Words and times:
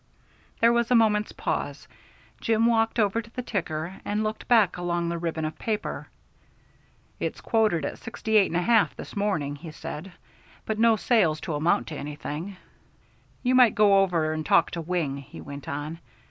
There 0.61 0.73
was 0.73 0.89
a 0.89 0.95
moment's 0.95 1.31
pause. 1.31 1.87
Jim 2.39 2.65
walked 2.65 2.97
over 2.97 3.21
to 3.21 3.29
the 3.29 3.43
ticker 3.43 3.99
and 4.03 4.23
looked 4.23 4.47
back 4.47 4.75
along 4.77 5.09
the 5.09 5.17
ribbon 5.19 5.45
of 5.45 5.59
paper. 5.59 6.07
"It's 7.19 7.39
quoted 7.39 7.85
at 7.85 7.99
68 7.99 8.51
1/2 8.51 8.95
this 8.95 9.15
morning," 9.15 9.57
he 9.57 9.69
said, 9.69 10.11
"but 10.65 10.79
no 10.79 10.95
sales 10.95 11.39
to 11.41 11.53
amount 11.53 11.85
to 11.89 11.95
anything." 11.97 12.57
"You 13.43 13.53
might 13.53 13.75
go 13.75 13.99
over 14.01 14.33
and 14.33 14.43
talk 14.43 14.71
to 14.71 14.81
Wing," 14.81 15.17
he 15.17 15.39
went 15.39 15.69
on. 15.69 15.99